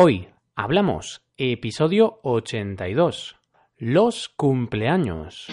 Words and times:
Hoy 0.00 0.28
hablamos 0.54 1.22
episodio 1.36 2.20
82. 2.22 3.34
Los 3.78 4.28
cumpleaños. 4.28 5.48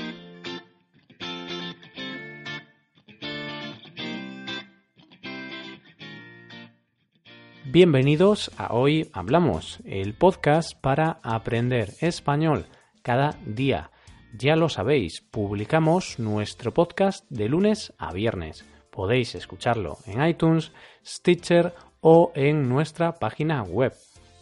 Bienvenidos 7.63 8.51
a 8.55 8.75
Hoy 8.75 9.09
Hablamos, 9.13 9.79
el 9.83 10.13
podcast 10.13 10.79
para 10.79 11.19
aprender 11.23 11.93
español 12.01 12.67
cada 13.01 13.39
día. 13.47 13.89
Ya 14.37 14.55
lo 14.55 14.69
sabéis, 14.69 15.21
publicamos 15.21 16.19
nuestro 16.19 16.71
podcast 16.71 17.25
de 17.31 17.49
lunes 17.49 17.93
a 17.97 18.13
viernes. 18.13 18.63
Podéis 18.91 19.33
escucharlo 19.33 19.97
en 20.05 20.23
iTunes, 20.23 20.71
Stitcher 21.03 21.73
o 21.99 22.31
en 22.35 22.69
nuestra 22.69 23.15
página 23.15 23.63
web 23.63 23.91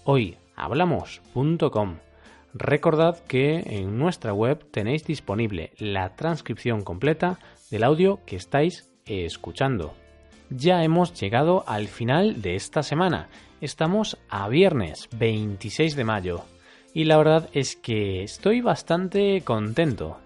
hoyhablamos.com. 0.04 1.98
Recordad 2.54 3.18
que 3.26 3.64
en 3.66 3.98
nuestra 3.98 4.34
web 4.34 4.64
tenéis 4.70 5.06
disponible 5.06 5.72
la 5.80 6.16
transcripción 6.16 6.84
completa 6.84 7.40
del 7.72 7.84
audio 7.84 8.20
que 8.26 8.36
estáis 8.36 8.92
escuchando. 9.06 9.94
Ya 10.50 10.84
hemos 10.84 11.20
llegado 11.20 11.64
al 11.68 11.88
final 11.88 12.42
de 12.42 12.56
esta 12.56 12.84
semana. 12.84 13.30
Estamos 13.60 14.20
a 14.30 14.48
viernes 14.50 15.10
26 15.18 15.96
de 15.96 16.04
mayo. 16.04 16.42
Y 16.94 17.06
la 17.06 17.18
verdad 17.18 17.50
es 17.54 17.76
que 17.76 18.22
estoy 18.22 18.62
bastante 18.62 19.42
contento. 19.42 20.18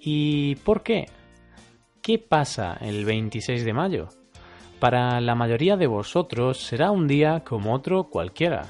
¿Y 0.00 0.54
por 0.56 0.82
qué? 0.82 1.06
¿Qué 2.00 2.18
pasa 2.18 2.78
el 2.80 3.04
26 3.04 3.64
de 3.64 3.72
mayo? 3.74 4.08
Para 4.80 5.20
la 5.20 5.34
mayoría 5.34 5.76
de 5.76 5.86
vosotros 5.86 6.58
será 6.62 6.90
un 6.90 7.06
día 7.06 7.42
como 7.44 7.74
otro 7.74 8.04
cualquiera. 8.04 8.66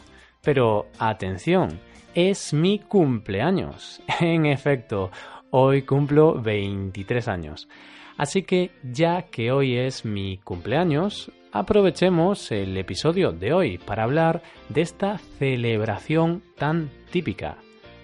Pero 0.49 0.87
atención, 0.99 1.79
es 2.15 2.55
mi 2.55 2.79
cumpleaños. 2.79 4.01
En 4.21 4.47
efecto, 4.47 5.11
hoy 5.51 5.83
cumplo 5.83 6.41
23 6.41 7.29
años. 7.29 7.69
Así 8.17 8.45
que 8.45 8.71
ya 8.83 9.25
que 9.25 9.53
hoy 9.53 9.77
es 9.77 10.07
mi 10.07 10.39
cumpleaños, 10.39 11.31
aprovechemos 11.53 12.51
el 12.51 12.79
episodio 12.79 13.33
de 13.33 13.53
hoy 13.53 13.77
para 13.77 14.05
hablar 14.05 14.41
de 14.71 14.81
esta 14.81 15.19
celebración 15.19 16.43
tan 16.57 16.89
típica. 17.11 17.59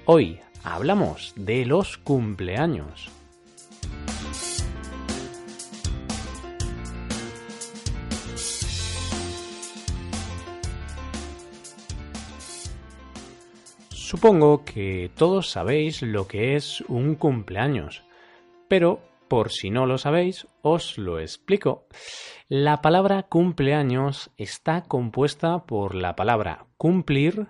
Hoy 0.05 0.39
hablamos 0.65 1.33
de 1.37 1.65
los 1.65 1.97
cumpleaños. 1.97 3.11
Supongo 14.15 14.65
que 14.65 15.11
todos 15.17 15.51
sabéis 15.51 16.01
lo 16.01 16.29
que 16.29 16.55
es 16.55 16.83
un 16.83 17.17
cumpleaños, 17.17 18.05
pero 18.69 19.01
por 19.27 19.51
si 19.51 19.71
no 19.71 19.87
lo 19.87 19.99
sabéis, 19.99 20.47
os 20.63 20.99
lo 20.99 21.19
explico. 21.19 21.89
La 22.47 22.81
palabra 22.81 23.25
cumpleaños 23.25 24.31
está 24.37 24.83
compuesta 24.83 25.67
por 25.67 25.97
la 25.97 26.15
palabra 26.15 26.69
cumplir 26.77 27.49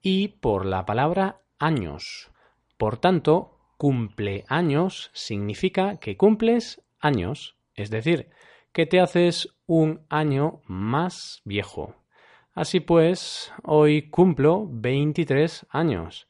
y 0.00 0.28
por 0.28 0.64
la 0.64 0.86
palabra 0.86 1.42
años. 1.58 2.30
Por 2.78 2.96
tanto, 2.96 3.58
cumpleaños 3.76 5.10
significa 5.12 5.98
que 5.98 6.16
cumples 6.16 6.82
años, 6.98 7.58
es 7.74 7.90
decir, 7.90 8.30
que 8.72 8.86
te 8.86 9.00
haces 9.00 9.54
un 9.66 10.06
año 10.08 10.62
más 10.64 11.42
viejo. 11.44 12.05
Así 12.56 12.80
pues, 12.80 13.52
hoy 13.64 14.08
cumplo 14.08 14.66
23 14.66 15.66
años. 15.68 16.26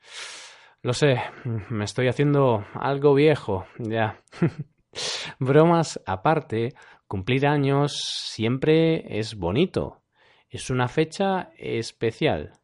Lo 0.82 0.92
sé, 0.92 1.22
me 1.70 1.84
estoy 1.84 2.08
haciendo 2.08 2.66
algo 2.74 3.14
viejo, 3.14 3.64
ya. 3.78 4.20
Bromas 5.38 6.02
aparte, 6.04 6.74
cumplir 7.06 7.46
años 7.46 7.92
siempre 8.02 9.20
es 9.20 9.36
bonito. 9.36 10.02
Es 10.50 10.68
una 10.68 10.88
fecha 10.88 11.50
especial. 11.58 12.54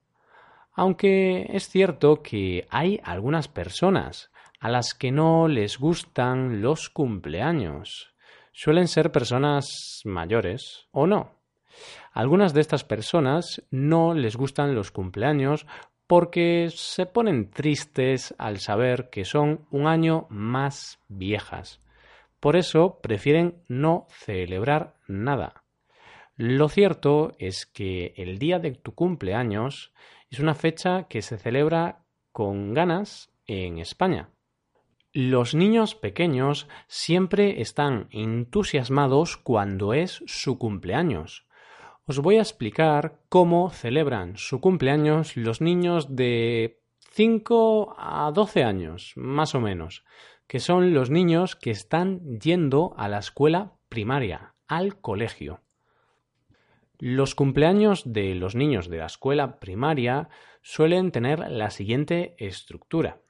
Aunque 0.72 1.46
es 1.48 1.68
cierto 1.68 2.20
que 2.20 2.66
hay 2.68 3.00
algunas 3.04 3.46
personas 3.46 4.32
a 4.58 4.70
las 4.70 4.92
que 4.92 5.12
no 5.12 5.46
les 5.46 5.78
gustan 5.78 6.62
los 6.62 6.90
cumpleaños. 6.90 8.12
Suelen 8.50 8.88
ser 8.88 9.12
personas 9.12 10.00
mayores 10.04 10.88
o 10.90 11.06
no 11.06 11.41
algunas 12.12 12.52
de 12.52 12.60
estas 12.60 12.84
personas 12.84 13.62
no 13.70 14.14
les 14.14 14.36
gustan 14.36 14.74
los 14.74 14.90
cumpleaños 14.90 15.66
porque 16.06 16.68
se 16.70 17.06
ponen 17.06 17.50
tristes 17.50 18.34
al 18.36 18.58
saber 18.58 19.08
que 19.08 19.24
son 19.24 19.66
un 19.70 19.86
año 19.86 20.26
más 20.28 20.98
viejas. 21.08 21.80
Por 22.38 22.56
eso 22.56 23.00
prefieren 23.02 23.62
no 23.68 24.06
celebrar 24.10 24.94
nada. 25.08 25.64
Lo 26.36 26.68
cierto 26.68 27.32
es 27.38 27.66
que 27.66 28.12
el 28.16 28.38
día 28.38 28.58
de 28.58 28.72
tu 28.72 28.94
cumpleaños 28.94 29.92
es 30.28 30.38
una 30.38 30.54
fecha 30.54 31.04
que 31.04 31.22
se 31.22 31.38
celebra 31.38 32.04
con 32.30 32.74
ganas 32.74 33.30
en 33.46 33.78
España. 33.78 34.28
Los 35.14 35.54
niños 35.54 35.94
pequeños 35.94 36.68
siempre 36.88 37.60
están 37.62 38.08
entusiasmados 38.10 39.36
cuando 39.36 39.94
es 39.94 40.22
su 40.26 40.58
cumpleaños 40.58 41.46
os 42.06 42.18
voy 42.18 42.36
a 42.36 42.42
explicar 42.42 43.20
cómo 43.28 43.70
celebran 43.70 44.36
su 44.36 44.60
cumpleaños 44.60 45.36
los 45.36 45.60
niños 45.60 46.14
de 46.14 46.82
5 47.12 47.94
a 47.98 48.30
12 48.32 48.64
años, 48.64 49.12
más 49.16 49.54
o 49.54 49.60
menos, 49.60 50.04
que 50.46 50.60
son 50.60 50.92
los 50.94 51.10
niños 51.10 51.56
que 51.56 51.70
están 51.70 52.38
yendo 52.38 52.94
a 52.96 53.08
la 53.08 53.18
escuela 53.18 53.72
primaria, 53.88 54.54
al 54.66 55.00
colegio. 55.00 55.60
Los 56.98 57.34
cumpleaños 57.34 58.02
de 58.04 58.34
los 58.34 58.54
niños 58.54 58.88
de 58.88 58.98
la 58.98 59.06
escuela 59.06 59.58
primaria 59.58 60.28
suelen 60.60 61.10
tener 61.10 61.50
la 61.50 61.70
siguiente 61.70 62.34
estructura. 62.38 63.21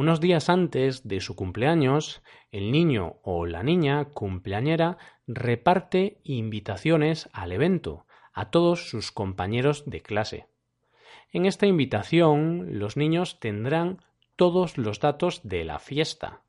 Unos 0.00 0.18
días 0.18 0.48
antes 0.48 1.06
de 1.06 1.20
su 1.20 1.36
cumpleaños, 1.36 2.22
el 2.52 2.72
niño 2.72 3.16
o 3.22 3.44
la 3.44 3.62
niña 3.62 4.06
cumpleañera 4.06 4.96
reparte 5.26 6.22
invitaciones 6.24 7.28
al 7.34 7.52
evento 7.52 8.06
a 8.32 8.48
todos 8.48 8.88
sus 8.88 9.12
compañeros 9.12 9.84
de 9.84 10.00
clase. 10.00 10.46
En 11.32 11.44
esta 11.44 11.66
invitación 11.66 12.78
los 12.78 12.96
niños 12.96 13.40
tendrán 13.40 13.98
todos 14.36 14.78
los 14.78 15.00
datos 15.00 15.42
de 15.44 15.64
la 15.64 15.78
fiesta, 15.78 16.44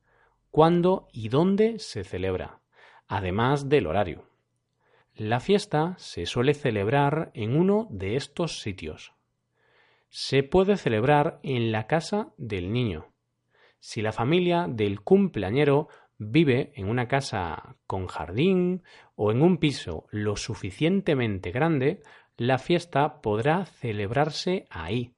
cuándo 0.50 1.10
y 1.12 1.28
dónde 1.28 1.78
se 1.80 2.06
celebra, 2.06 2.62
además 3.10 3.68
del 3.68 3.88
horario. 3.88 4.30
La 5.14 5.42
fiesta 5.42 5.96
se 5.98 6.26
suele 6.26 6.54
celebrar 6.54 7.32
en 7.34 7.58
uno 7.58 7.88
de 7.90 8.16
estos 8.16 8.62
sitios. 8.62 9.12
Se 10.08 10.42
puede 10.42 10.78
celebrar 10.78 11.42
en 11.44 11.74
la 11.74 11.88
casa 11.88 12.30
del 12.38 12.72
niño, 12.72 13.11
si 13.82 14.02
la 14.02 14.12
familia 14.12 14.68
del 14.70 15.02
cumpleañero 15.02 15.90
vive 16.18 16.72
en 16.76 16.88
una 16.88 17.08
casa 17.08 17.76
con 17.88 18.06
jardín 18.06 18.84
o 19.16 19.32
en 19.32 19.42
un 19.42 19.58
piso 19.58 20.06
lo 20.12 20.38
suficientemente 20.38 21.52
grande, 21.52 22.04
la 22.38 22.60
fiesta 22.60 23.22
podrá 23.22 23.66
celebrarse 23.66 24.68
ahí. 24.70 25.16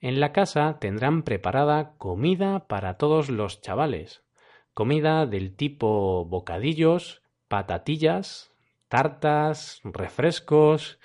En 0.00 0.18
la 0.18 0.32
casa 0.32 0.78
tendrán 0.80 1.22
preparada 1.22 1.94
comida 1.96 2.66
para 2.66 2.98
todos 2.98 3.30
los 3.30 3.60
chavales, 3.62 4.24
comida 4.74 5.24
del 5.24 5.54
tipo 5.54 6.24
bocadillos, 6.24 7.22
patatillas, 7.46 8.52
tartas, 8.88 9.80
refrescos. 9.84 10.98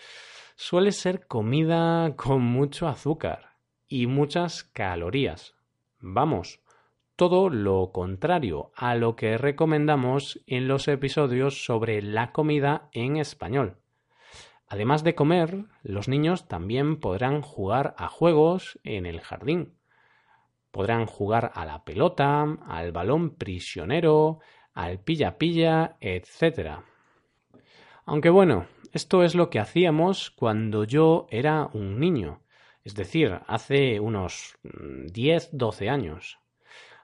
Suele 0.55 0.91
ser 0.91 1.27
comida 1.27 2.15
con 2.15 2.41
mucho 2.41 2.87
azúcar 2.87 3.57
y 3.87 4.07
muchas 4.07 4.63
calorías. 4.63 5.53
Vamos, 5.99 6.61
todo 7.19 7.49
lo 7.49 7.91
contrario 7.91 8.71
a 8.77 8.95
lo 8.95 9.17
que 9.17 9.37
recomendamos 9.37 10.41
en 10.47 10.69
los 10.69 10.87
episodios 10.87 11.65
sobre 11.65 12.01
la 12.01 12.31
comida 12.31 12.87
en 12.93 13.17
español. 13.17 13.75
Además 14.69 15.03
de 15.03 15.15
comer, 15.15 15.65
los 15.83 16.07
niños 16.07 16.47
también 16.47 17.01
podrán 17.01 17.41
jugar 17.41 17.93
a 17.97 18.07
juegos 18.07 18.79
en 18.85 19.05
el 19.05 19.19
jardín. 19.19 19.73
Podrán 20.71 21.07
jugar 21.07 21.51
a 21.55 21.65
la 21.65 21.83
pelota, 21.83 22.57
al 22.65 22.93
balón 22.93 23.35
prisionero, 23.35 24.39
al 24.73 25.01
pilla-pilla, 25.01 25.97
etc. 25.99 26.79
Aunque 28.05 28.29
bueno, 28.29 28.67
esto 28.93 29.23
es 29.23 29.35
lo 29.35 29.49
que 29.49 29.59
hacíamos 29.59 30.31
cuando 30.31 30.85
yo 30.85 31.27
era 31.31 31.69
un 31.73 31.99
niño, 31.99 32.43
es 32.85 32.95
decir, 32.95 33.41
hace 33.45 33.99
unos 33.99 34.57
10-12 34.63 35.85
mm, 35.85 35.89
años. 35.89 36.39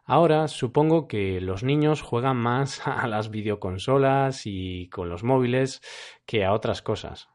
Ahora 0.06 0.48
supongo 0.48 1.07
que 1.07 1.42
los 1.42 1.63
niños 1.63 2.02
juegan 2.02 2.38
más 2.38 2.81
a 2.88 3.07
las 3.07 3.31
videoconsolas 3.31 4.44
y 4.46 4.88
con 4.90 5.10
los 5.10 5.24
móviles 5.24 5.81
que 6.25 6.46
a 6.46 6.54
otras 6.54 6.81
cosas. 6.81 7.30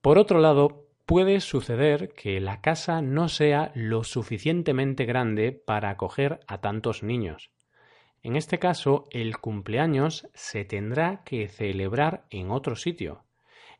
Por 0.00 0.18
otro 0.18 0.40
lado, 0.40 0.88
puede 1.06 1.40
suceder 1.40 2.14
que 2.14 2.40
la 2.40 2.60
casa 2.60 3.02
no 3.02 3.28
sea 3.28 3.70
lo 3.74 4.02
suficientemente 4.02 5.04
grande 5.04 5.52
para 5.52 5.90
acoger 5.90 6.40
a 6.46 6.60
tantos 6.60 7.02
niños. 7.02 7.50
En 8.22 8.36
este 8.36 8.58
caso, 8.58 9.06
el 9.10 9.38
cumpleaños 9.38 10.28
se 10.32 10.64
tendrá 10.64 11.22
que 11.24 11.48
celebrar 11.48 12.24
en 12.30 12.50
otro 12.50 12.76
sitio, 12.76 13.24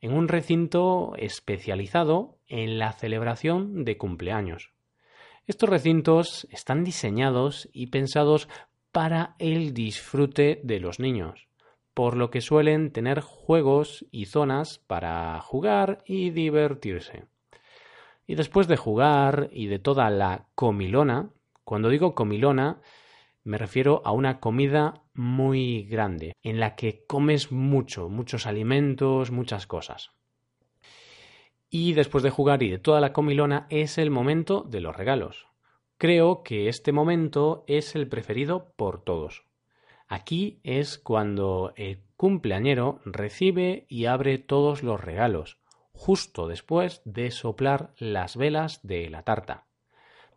en 0.00 0.12
un 0.12 0.28
recinto 0.28 1.14
especializado 1.16 2.38
en 2.46 2.78
la 2.78 2.92
celebración 2.92 3.84
de 3.84 3.96
cumpleaños. 3.96 4.71
Estos 5.46 5.68
recintos 5.68 6.46
están 6.52 6.84
diseñados 6.84 7.68
y 7.72 7.88
pensados 7.88 8.48
para 8.92 9.34
el 9.40 9.74
disfrute 9.74 10.60
de 10.62 10.78
los 10.78 11.00
niños, 11.00 11.48
por 11.94 12.16
lo 12.16 12.30
que 12.30 12.40
suelen 12.40 12.92
tener 12.92 13.20
juegos 13.20 14.06
y 14.12 14.26
zonas 14.26 14.78
para 14.86 15.40
jugar 15.40 16.04
y 16.06 16.30
divertirse. 16.30 17.24
Y 18.24 18.36
después 18.36 18.68
de 18.68 18.76
jugar 18.76 19.48
y 19.50 19.66
de 19.66 19.80
toda 19.80 20.10
la 20.10 20.46
comilona, 20.54 21.30
cuando 21.64 21.88
digo 21.88 22.14
comilona, 22.14 22.80
me 23.42 23.58
refiero 23.58 24.00
a 24.04 24.12
una 24.12 24.38
comida 24.38 25.02
muy 25.12 25.82
grande, 25.84 26.36
en 26.44 26.60
la 26.60 26.76
que 26.76 27.04
comes 27.06 27.50
mucho, 27.50 28.08
muchos 28.08 28.46
alimentos, 28.46 29.32
muchas 29.32 29.66
cosas. 29.66 30.12
Y 31.74 31.94
después 31.94 32.22
de 32.22 32.28
jugar 32.28 32.62
y 32.62 32.68
de 32.68 32.78
toda 32.78 33.00
la 33.00 33.14
comilona 33.14 33.66
es 33.70 33.96
el 33.96 34.10
momento 34.10 34.60
de 34.60 34.82
los 34.82 34.94
regalos. 34.94 35.46
Creo 35.96 36.42
que 36.42 36.68
este 36.68 36.92
momento 36.92 37.64
es 37.66 37.94
el 37.94 38.08
preferido 38.08 38.74
por 38.76 39.02
todos. 39.02 39.46
Aquí 40.06 40.60
es 40.64 40.98
cuando 40.98 41.72
el 41.76 42.02
cumpleañero 42.18 43.00
recibe 43.06 43.86
y 43.88 44.04
abre 44.04 44.36
todos 44.36 44.82
los 44.82 45.00
regalos, 45.00 45.56
justo 45.92 46.46
después 46.46 47.00
de 47.06 47.30
soplar 47.30 47.94
las 47.96 48.36
velas 48.36 48.86
de 48.86 49.08
la 49.08 49.22
tarta. 49.22 49.64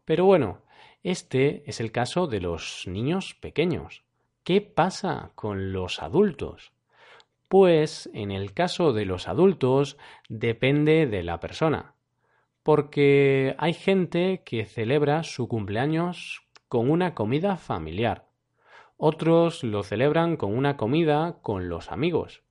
Pero 0.06 0.24
bueno, 0.24 0.62
este 1.04 1.70
es 1.70 1.82
el 1.82 1.92
caso 1.92 2.28
de 2.28 2.40
los 2.40 2.86
niños 2.88 3.36
pequeños. 3.42 4.06
¿Qué 4.46 4.62
pasa 4.62 5.34
con 5.36 5.74
los 5.74 6.02
adultos? 6.02 6.72
Pues 7.58 8.10
en 8.14 8.32
el 8.32 8.54
caso 8.54 8.92
de 8.92 9.06
los 9.06 9.30
adultos 9.30 9.98
depende 10.28 11.08
de 11.08 11.24
la 11.24 11.40
persona, 11.40 11.94
porque 12.64 13.56
hay 13.58 13.72
gente 13.72 14.42
que 14.44 14.66
celebra 14.66 15.24
su 15.24 15.48
cumpleaños 15.48 16.46
con 16.68 16.92
una 16.92 17.16
comida 17.16 17.56
familiar, 17.56 18.26
otros 18.98 19.64
lo 19.64 19.84
celebran 19.84 20.36
con 20.36 20.54
una 20.54 20.76
comida 20.76 21.38
con 21.42 21.70
los 21.70 21.94
amigos, 21.94 22.44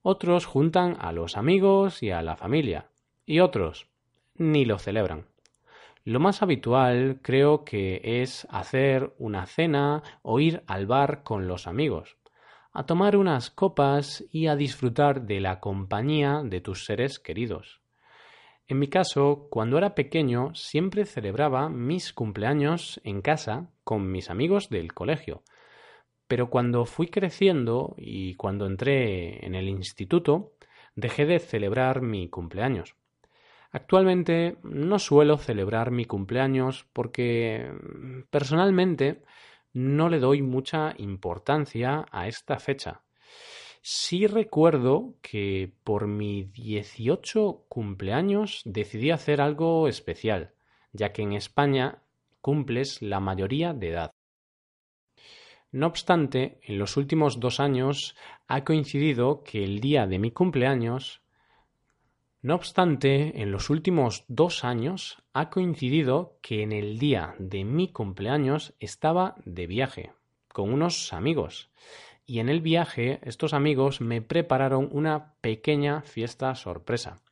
otros 0.00 0.46
juntan 0.46 0.96
a 1.00 1.12
los 1.12 1.36
amigos 1.36 2.02
y 2.02 2.10
a 2.10 2.22
la 2.22 2.36
familia, 2.36 2.86
y 3.26 3.40
otros 3.40 3.90
ni 4.36 4.64
lo 4.64 4.78
celebran. 4.78 5.26
Lo 6.02 6.18
más 6.18 6.40
habitual 6.40 7.18
creo 7.20 7.66
que 7.66 8.22
es 8.22 8.46
hacer 8.48 9.12
una 9.18 9.44
cena 9.44 10.02
o 10.22 10.40
ir 10.40 10.62
al 10.66 10.86
bar 10.86 11.24
con 11.24 11.46
los 11.46 11.66
amigos, 11.66 12.16
a 12.76 12.84
tomar 12.84 13.16
unas 13.16 13.48
copas 13.48 14.22
y 14.30 14.48
a 14.48 14.54
disfrutar 14.54 15.22
de 15.22 15.40
la 15.40 15.60
compañía 15.60 16.42
de 16.44 16.60
tus 16.60 16.84
seres 16.84 17.18
queridos. 17.18 17.80
En 18.68 18.78
mi 18.78 18.88
caso, 18.88 19.46
cuando 19.50 19.78
era 19.78 19.94
pequeño, 19.94 20.54
siempre 20.54 21.06
celebraba 21.06 21.70
mis 21.70 22.12
cumpleaños 22.12 23.00
en 23.02 23.22
casa 23.22 23.70
con 23.82 24.12
mis 24.12 24.28
amigos 24.28 24.68
del 24.68 24.92
colegio. 24.92 25.42
Pero 26.28 26.50
cuando 26.50 26.84
fui 26.84 27.06
creciendo 27.06 27.94
y 27.96 28.34
cuando 28.34 28.66
entré 28.66 29.46
en 29.46 29.54
el 29.54 29.70
instituto, 29.70 30.52
dejé 30.94 31.24
de 31.24 31.38
celebrar 31.38 32.02
mi 32.02 32.28
cumpleaños. 32.28 32.94
Actualmente 33.72 34.58
no 34.64 34.98
suelo 34.98 35.38
celebrar 35.38 35.92
mi 35.92 36.04
cumpleaños 36.04 36.86
porque 36.92 37.72
personalmente 38.28 39.22
no 39.76 40.08
le 40.08 40.20
doy 40.20 40.40
mucha 40.40 40.94
importancia 40.96 42.06
a 42.10 42.28
esta 42.28 42.58
fecha. 42.58 43.02
Sí 43.82 44.26
recuerdo 44.26 45.16
que 45.20 45.70
por 45.84 46.06
mi 46.06 46.44
18 46.44 47.66
cumpleaños 47.68 48.62
decidí 48.64 49.10
hacer 49.10 49.42
algo 49.42 49.86
especial, 49.86 50.54
ya 50.92 51.12
que 51.12 51.20
en 51.20 51.34
España 51.34 52.02
cumples 52.40 53.02
la 53.02 53.20
mayoría 53.20 53.74
de 53.74 53.90
edad. 53.90 54.10
No 55.72 55.88
obstante, 55.88 56.58
en 56.62 56.78
los 56.78 56.96
últimos 56.96 57.38
dos 57.38 57.60
años 57.60 58.16
ha 58.48 58.64
coincidido 58.64 59.42
que 59.42 59.62
el 59.62 59.80
día 59.80 60.06
de 60.06 60.18
mi 60.18 60.30
cumpleaños 60.30 61.20
no 62.42 62.54
obstante, 62.54 63.42
en 63.42 63.50
los 63.50 63.70
últimos 63.70 64.24
dos 64.28 64.64
años 64.64 65.22
ha 65.32 65.50
coincidido 65.50 66.38
que 66.42 66.62
en 66.62 66.72
el 66.72 66.98
día 66.98 67.34
de 67.38 67.64
mi 67.64 67.90
cumpleaños 67.92 68.74
estaba 68.78 69.36
de 69.44 69.66
viaje 69.66 70.12
con 70.48 70.72
unos 70.72 71.12
amigos 71.12 71.70
y 72.26 72.40
en 72.40 72.48
el 72.48 72.60
viaje 72.60 73.20
estos 73.22 73.54
amigos 73.54 74.00
me 74.00 74.20
prepararon 74.20 74.88
una 74.90 75.34
pequeña 75.40 76.02
fiesta 76.02 76.54
sorpresa. 76.54 77.22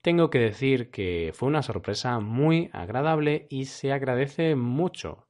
Tengo 0.00 0.30
que 0.30 0.40
decir 0.40 0.90
que 0.90 1.30
fue 1.32 1.48
una 1.48 1.62
sorpresa 1.62 2.18
muy 2.18 2.68
agradable 2.72 3.46
y 3.50 3.66
se 3.66 3.92
agradece 3.92 4.56
mucho. 4.56 5.28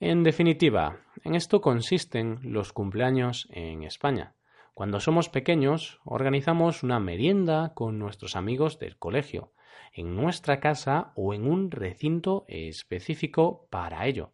En 0.00 0.24
definitiva, 0.24 1.00
en 1.22 1.36
esto 1.36 1.60
consisten 1.60 2.40
los 2.42 2.72
cumpleaños 2.72 3.46
en 3.52 3.84
España. 3.84 4.34
Cuando 4.80 4.98
somos 4.98 5.28
pequeños, 5.28 6.00
organizamos 6.06 6.82
una 6.82 7.00
merienda 7.00 7.74
con 7.74 7.98
nuestros 7.98 8.34
amigos 8.34 8.78
del 8.78 8.96
colegio, 8.96 9.52
en 9.92 10.16
nuestra 10.16 10.58
casa 10.58 11.12
o 11.16 11.34
en 11.34 11.46
un 11.46 11.70
recinto 11.70 12.46
específico 12.48 13.68
para 13.68 14.06
ello. 14.06 14.32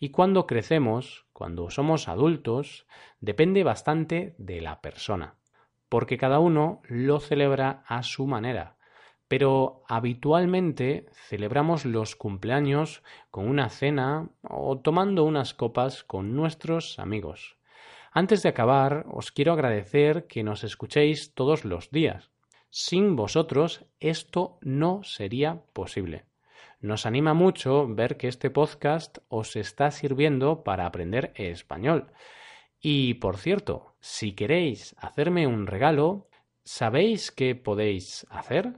Y 0.00 0.08
cuando 0.08 0.46
crecemos, 0.46 1.26
cuando 1.34 1.68
somos 1.68 2.08
adultos, 2.08 2.86
depende 3.20 3.62
bastante 3.62 4.34
de 4.38 4.62
la 4.62 4.80
persona, 4.80 5.34
porque 5.90 6.16
cada 6.16 6.38
uno 6.38 6.80
lo 6.84 7.20
celebra 7.20 7.84
a 7.86 8.02
su 8.02 8.26
manera. 8.26 8.78
Pero 9.28 9.82
habitualmente 9.86 11.10
celebramos 11.12 11.84
los 11.84 12.16
cumpleaños 12.16 13.02
con 13.30 13.46
una 13.46 13.68
cena 13.68 14.30
o 14.48 14.78
tomando 14.78 15.24
unas 15.24 15.52
copas 15.52 16.04
con 16.04 16.34
nuestros 16.34 16.98
amigos. 16.98 17.58
Antes 18.16 18.44
de 18.44 18.48
acabar, 18.48 19.06
os 19.10 19.32
quiero 19.32 19.52
agradecer 19.52 20.28
que 20.28 20.44
nos 20.44 20.62
escuchéis 20.62 21.34
todos 21.34 21.64
los 21.64 21.90
días. 21.90 22.30
Sin 22.70 23.16
vosotros 23.16 23.86
esto 23.98 24.56
no 24.60 25.02
sería 25.02 25.64
posible. 25.72 26.24
Nos 26.78 27.06
anima 27.06 27.34
mucho 27.34 27.88
ver 27.88 28.16
que 28.16 28.28
este 28.28 28.50
podcast 28.50 29.18
os 29.26 29.56
está 29.56 29.90
sirviendo 29.90 30.62
para 30.62 30.86
aprender 30.86 31.32
español. 31.34 32.12
Y 32.80 33.14
por 33.14 33.36
cierto, 33.36 33.96
si 33.98 34.30
queréis 34.36 34.94
hacerme 35.00 35.48
un 35.48 35.66
regalo, 35.66 36.28
¿sabéis 36.62 37.32
qué 37.32 37.56
podéis 37.56 38.28
hacer? 38.30 38.74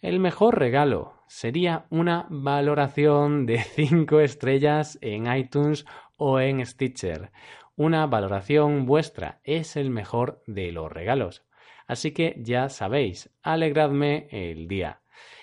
El 0.00 0.20
mejor 0.20 0.58
regalo 0.58 1.22
sería 1.26 1.84
una 1.90 2.26
valoración 2.30 3.44
de 3.44 3.58
5 3.74 4.20
estrellas 4.20 4.96
en 5.02 5.30
iTunes 5.30 5.84
o 6.16 6.40
en 6.40 6.64
Stitcher 6.64 7.30
una 7.78 8.06
valoración 8.06 8.86
vuestra 8.86 9.40
es 9.44 9.76
el 9.76 9.90
mejor 9.90 10.42
de 10.48 10.72
los 10.72 10.90
regalos. 10.90 11.44
Así 11.86 12.10
que 12.10 12.34
ya 12.38 12.70
sabéis, 12.70 13.30
alegradme 13.40 14.26
el 14.32 14.66
día. 14.66 15.02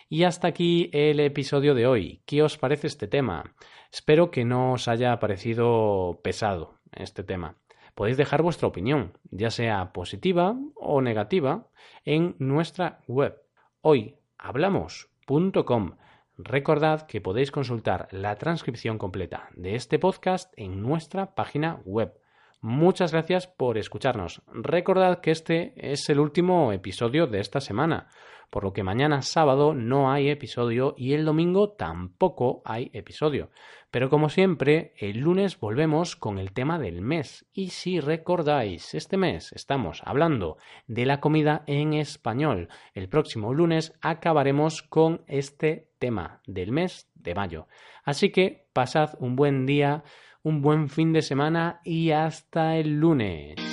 Y 0.09 0.23
hasta 0.23 0.49
aquí 0.49 0.89
el 0.91 1.21
episodio 1.21 1.73
de 1.73 1.87
hoy. 1.87 2.23
¿Qué 2.25 2.43
os 2.43 2.57
parece 2.57 2.87
este 2.87 3.07
tema? 3.07 3.55
Espero 3.89 4.31
que 4.31 4.43
no 4.43 4.73
os 4.73 4.89
haya 4.89 5.17
parecido 5.17 6.19
pesado 6.23 6.81
este 6.91 7.23
tema. 7.23 7.55
Podéis 7.95 8.17
dejar 8.17 8.41
vuestra 8.41 8.67
opinión, 8.67 9.17
ya 9.31 9.49
sea 9.49 9.93
positiva 9.93 10.57
o 10.75 11.01
negativa, 11.01 11.69
en 12.03 12.35
nuestra 12.39 12.99
web 13.07 13.41
hoyhablamos.com. 13.79 15.95
Recordad 16.37 17.07
que 17.07 17.21
podéis 17.21 17.51
consultar 17.51 18.09
la 18.11 18.35
transcripción 18.35 18.97
completa 18.97 19.47
de 19.55 19.75
este 19.75 19.99
podcast 19.99 20.53
en 20.57 20.81
nuestra 20.81 21.33
página 21.33 21.79
web 21.85 22.13
Muchas 22.67 23.11
gracias 23.11 23.45
por 23.45 23.77
escucharnos. 23.77 24.41
Recordad 24.51 25.19
que 25.19 25.29
este 25.29 25.75
es 25.75 26.09
el 26.09 26.19
último 26.19 26.71
episodio 26.71 27.27
de 27.27 27.39
esta 27.39 27.61
semana, 27.61 28.07
por 28.49 28.63
lo 28.63 28.73
que 28.73 28.81
mañana 28.81 29.21
sábado 29.21 29.75
no 29.75 30.11
hay 30.11 30.29
episodio 30.29 30.95
y 30.97 31.13
el 31.13 31.25
domingo 31.25 31.73
tampoco 31.73 32.63
hay 32.65 32.89
episodio. 32.91 33.51
Pero 33.91 34.09
como 34.09 34.29
siempre, 34.29 34.95
el 34.97 35.19
lunes 35.19 35.59
volvemos 35.59 36.15
con 36.15 36.39
el 36.39 36.53
tema 36.53 36.79
del 36.79 37.01
mes. 37.01 37.45
Y 37.53 37.69
si 37.69 37.99
recordáis, 37.99 38.95
este 38.95 39.15
mes 39.15 39.51
estamos 39.51 40.01
hablando 40.03 40.57
de 40.87 41.05
la 41.05 41.19
comida 41.19 41.63
en 41.67 41.93
español. 41.93 42.69
El 42.95 43.09
próximo 43.09 43.53
lunes 43.53 43.93
acabaremos 44.01 44.81
con 44.81 45.23
este 45.27 45.91
tema 45.99 46.41
del 46.47 46.71
mes 46.71 47.11
de 47.13 47.35
mayo. 47.35 47.67
Así 48.03 48.31
que 48.31 48.65
pasad 48.73 49.13
un 49.19 49.35
buen 49.35 49.67
día 49.67 50.03
un 50.45 50.61
buen 50.61 50.89
fin 50.89 51.11
de 51.11 51.23
semana 51.23 51.81
y 51.83 52.11
hasta 52.11 52.77
el 52.77 52.99
lunes. 52.99 53.64